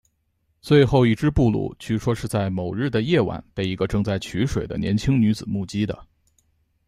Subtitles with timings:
[0.63, 6.07] 最后一只布鲁据说是在某日的夜晚被一个正在取水的年轻女子目击的。